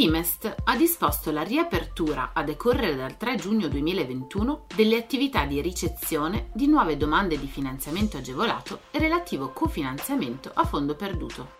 [0.00, 6.48] Simest ha disposto la riapertura a decorrere dal 3 giugno 2021 delle attività di ricezione
[6.54, 11.58] di nuove domande di finanziamento agevolato e relativo cofinanziamento a fondo perduto.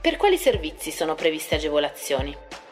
[0.00, 2.65] Per quali servizi sono previste agevolazioni?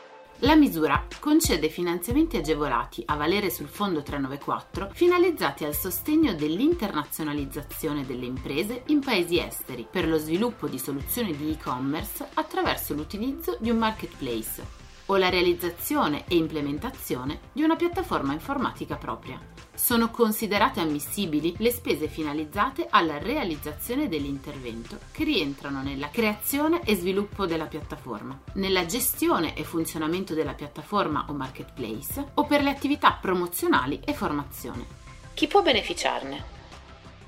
[0.44, 8.26] La misura concede finanziamenti agevolati a valere sul Fondo 394 finalizzati al sostegno dell'internazionalizzazione delle
[8.26, 13.78] imprese in paesi esteri per lo sviluppo di soluzioni di e-commerce attraverso l'utilizzo di un
[13.78, 14.62] marketplace
[15.06, 19.53] o la realizzazione e implementazione di una piattaforma informatica propria.
[19.74, 27.44] Sono considerate ammissibili le spese finalizzate alla realizzazione dell'intervento che rientrano nella creazione e sviluppo
[27.44, 34.00] della piattaforma, nella gestione e funzionamento della piattaforma o marketplace o per le attività promozionali
[34.04, 34.86] e formazione.
[35.34, 36.52] Chi può beneficiarne?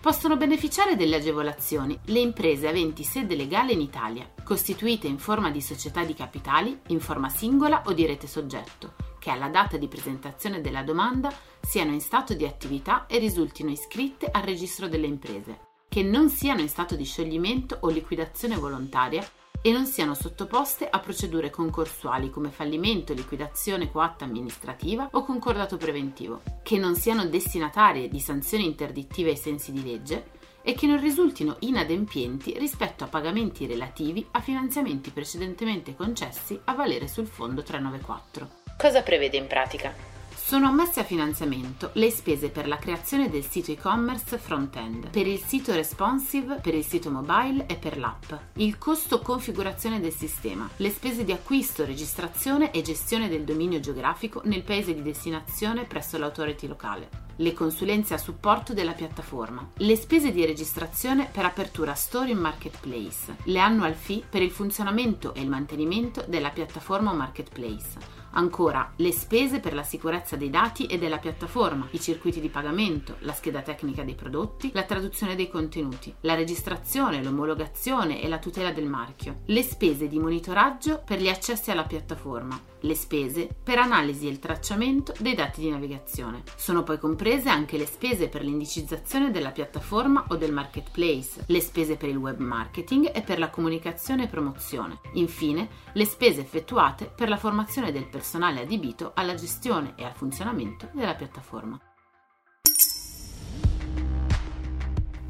[0.00, 5.61] Possono beneficiare delle agevolazioni le imprese aventi sede legale in Italia, costituite in forma di
[5.61, 8.94] società di capitali, in forma singola o di rete soggetto,
[9.27, 14.28] che alla data di presentazione della domanda siano in stato di attività e risultino iscritte
[14.30, 19.28] al registro delle imprese, che non siano in stato di scioglimento o liquidazione volontaria
[19.61, 26.42] e non siano sottoposte a procedure concorsuali come fallimento, liquidazione coatta amministrativa o concordato preventivo,
[26.62, 31.56] che non siano destinatarie di sanzioni interdittive ai sensi di legge e che non risultino
[31.61, 38.65] inadempienti rispetto a pagamenti relativi a finanziamenti precedentemente concessi a valere sul Fondo 394.
[38.79, 39.91] Cosa prevede in pratica?
[40.35, 45.42] Sono ammesse a finanziamento le spese per la creazione del sito e-commerce front-end, per il
[45.42, 50.91] sito responsive, per il sito mobile e per l'app, il costo configurazione del sistema, le
[50.91, 56.67] spese di acquisto, registrazione e gestione del dominio geografico nel paese di destinazione presso l'autority
[56.69, 62.39] locale, le consulenze a supporto della piattaforma, le spese di registrazione per apertura store in
[62.39, 69.13] marketplace, le annual fee per il funzionamento e il mantenimento della piattaforma marketplace, Ancora, le
[69.13, 73.63] spese per la sicurezza dei dati e della piattaforma, i circuiti di pagamento, la scheda
[73.63, 79.41] tecnica dei prodotti, la traduzione dei contenuti, la registrazione, l'omologazione e la tutela del marchio,
[79.46, 84.39] le spese di monitoraggio per gli accessi alla piattaforma, le spese per analisi e il
[84.39, 86.42] tracciamento dei dati di navigazione.
[86.57, 91.96] Sono poi comprese anche le spese per l'indicizzazione della piattaforma o del marketplace, le spese
[91.96, 95.01] per il web marketing e per la comunicazione e promozione.
[95.14, 100.89] Infine, le spese effettuate per la formazione del personale adibito alla gestione e al funzionamento
[100.92, 101.81] della piattaforma.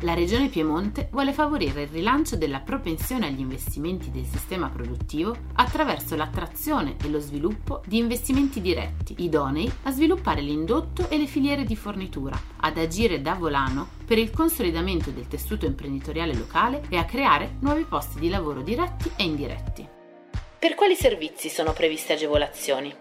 [0.00, 6.16] La Regione Piemonte vuole favorire il rilancio della propensione agli investimenti del sistema produttivo attraverso
[6.16, 11.76] l'attrazione e lo sviluppo di investimenti diretti, idonei a sviluppare l'indotto e le filiere di
[11.76, 17.56] fornitura, ad agire da volano per il consolidamento del tessuto imprenditoriale locale e a creare
[17.60, 19.95] nuovi posti di lavoro diretti e indiretti.
[20.58, 22.94] Per quali servizi sono previste agevolazioni?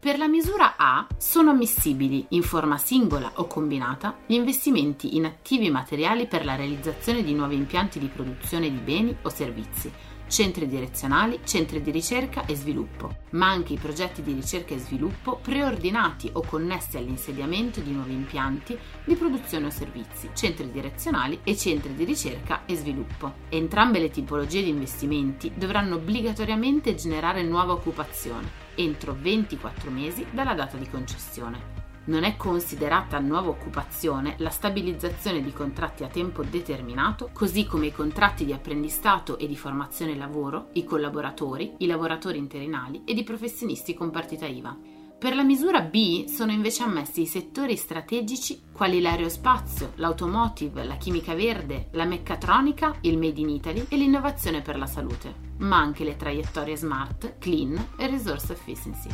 [0.00, 5.70] Per la misura A sono ammissibili, in forma singola o combinata, gli investimenti in attivi
[5.70, 9.92] materiali per la realizzazione di nuovi impianti di produzione di beni o servizi,
[10.28, 15.38] centri direzionali, centri di ricerca e sviluppo, ma anche i progetti di ricerca e sviluppo
[15.42, 21.94] preordinati o connessi all'insediamento di nuovi impianti di produzione o servizi, centri direzionali e centri
[21.94, 23.34] di ricerca e sviluppo.
[23.48, 30.76] Entrambe le tipologie di investimenti dovranno obbligatoriamente generare nuova occupazione entro 24 mesi dalla data
[30.76, 31.75] di concessione.
[32.06, 37.92] Non è considerata nuova occupazione la stabilizzazione di contratti a tempo determinato, così come i
[37.92, 43.94] contratti di apprendistato e di formazione lavoro, i collaboratori, i lavoratori interinali ed i professionisti
[43.94, 44.76] con partita IVA.
[45.18, 51.34] Per la misura B sono invece ammessi i settori strategici quali l'aerospazio, l'automotive, la chimica
[51.34, 56.14] verde, la meccatronica, il Made in Italy e l'innovazione per la salute, ma anche le
[56.16, 59.08] traiettorie smart, clean e resource efficiency.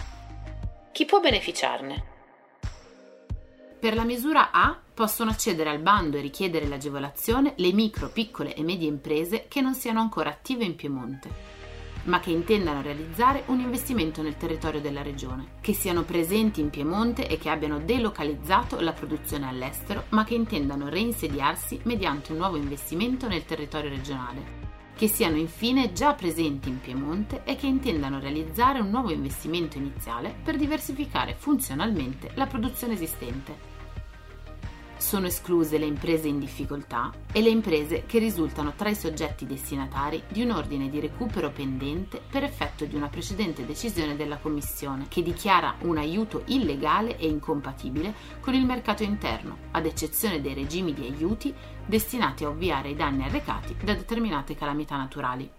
[0.91, 2.12] Chi può beneficiarne?
[3.83, 8.63] Per la misura A possono accedere al bando e richiedere l'agevolazione le micro, piccole e
[8.63, 11.61] medie imprese che non siano ancora attive in Piemonte
[12.05, 17.29] ma che intendano realizzare un investimento nel territorio della regione, che siano presenti in Piemonte
[17.29, 23.29] e che abbiano delocalizzato la produzione all'estero, ma che intendano reinsediarsi mediante un nuovo investimento
[23.29, 24.62] nel territorio regionale,
[24.95, 30.35] che siano infine già presenti in Piemonte e che intendano realizzare un nuovo investimento iniziale
[30.43, 33.71] per diversificare funzionalmente la produzione esistente.
[35.03, 40.23] Sono escluse le imprese in difficoltà e le imprese che risultano tra i soggetti destinatari
[40.29, 45.21] di un ordine di recupero pendente per effetto di una precedente decisione della Commissione che
[45.21, 51.05] dichiara un aiuto illegale e incompatibile con il mercato interno, ad eccezione dei regimi di
[51.05, 51.53] aiuti
[51.87, 55.51] destinati a ovviare i danni arrecati da determinate calamità naturali.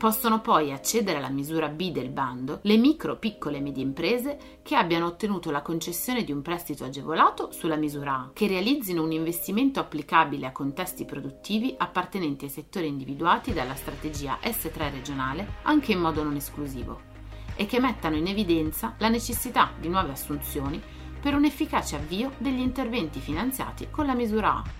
[0.00, 4.74] Possono poi accedere alla misura B del bando le micro, piccole e medie imprese che
[4.74, 9.78] abbiano ottenuto la concessione di un prestito agevolato sulla misura A, che realizzino un investimento
[9.78, 16.22] applicabile a contesti produttivi appartenenti ai settori individuati dalla strategia S3 regionale anche in modo
[16.22, 17.08] non esclusivo
[17.54, 20.80] e che mettano in evidenza la necessità di nuove assunzioni
[21.20, 24.79] per un efficace avvio degli interventi finanziati con la misura A.